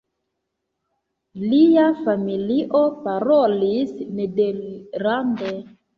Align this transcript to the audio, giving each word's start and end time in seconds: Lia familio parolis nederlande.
Lia 1.49 1.83
familio 2.01 2.81
parolis 3.05 3.95
nederlande. 4.21 5.55